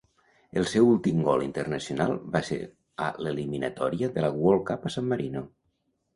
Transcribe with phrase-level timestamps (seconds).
[0.59, 2.57] El seu últim gol internacional va ser
[3.09, 5.47] a l'eliminatòria de la World Cup a San Marino.